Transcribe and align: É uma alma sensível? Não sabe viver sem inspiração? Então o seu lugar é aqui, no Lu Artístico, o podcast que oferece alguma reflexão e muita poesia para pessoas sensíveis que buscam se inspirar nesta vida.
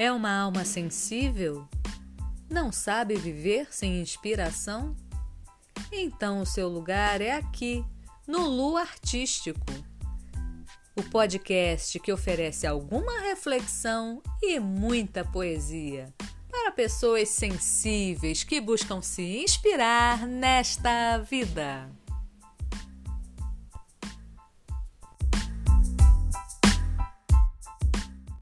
É 0.00 0.12
uma 0.12 0.30
alma 0.30 0.64
sensível? 0.64 1.68
Não 2.48 2.70
sabe 2.70 3.16
viver 3.16 3.66
sem 3.72 4.00
inspiração? 4.00 4.94
Então 5.90 6.40
o 6.40 6.46
seu 6.46 6.68
lugar 6.68 7.20
é 7.20 7.32
aqui, 7.32 7.84
no 8.24 8.46
Lu 8.46 8.76
Artístico, 8.76 9.58
o 10.94 11.02
podcast 11.02 11.98
que 11.98 12.12
oferece 12.12 12.64
alguma 12.64 13.22
reflexão 13.22 14.22
e 14.40 14.60
muita 14.60 15.24
poesia 15.24 16.14
para 16.48 16.70
pessoas 16.70 17.30
sensíveis 17.30 18.44
que 18.44 18.60
buscam 18.60 19.02
se 19.02 19.42
inspirar 19.42 20.28
nesta 20.28 21.18
vida. 21.18 21.90